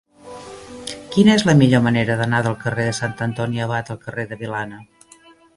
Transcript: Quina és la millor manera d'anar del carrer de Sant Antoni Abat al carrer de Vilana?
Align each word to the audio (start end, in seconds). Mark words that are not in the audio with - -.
Quina 1.15 1.35
és 1.41 1.45
la 1.49 1.55
millor 1.59 1.83
manera 1.89 2.17
d'anar 2.23 2.41
del 2.49 2.57
carrer 2.65 2.89
de 2.89 2.97
Sant 3.03 3.15
Antoni 3.29 3.65
Abat 3.67 3.93
al 3.97 4.03
carrer 4.07 4.29
de 4.33 4.43
Vilana? 4.45 4.85